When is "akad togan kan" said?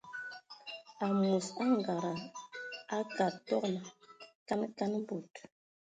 2.97-4.61